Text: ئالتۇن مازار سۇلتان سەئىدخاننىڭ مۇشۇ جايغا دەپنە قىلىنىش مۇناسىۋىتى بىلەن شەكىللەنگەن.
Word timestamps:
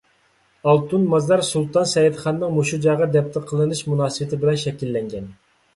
ئالتۇن 0.71 1.03
مازار 1.11 1.43
سۇلتان 1.49 1.91
سەئىدخاننىڭ 1.93 2.57
مۇشۇ 2.59 2.81
جايغا 2.87 3.09
دەپنە 3.19 3.45
قىلىنىش 3.53 3.87
مۇناسىۋىتى 3.95 4.45
بىلەن 4.45 4.61
شەكىللەنگەن. 4.67 5.33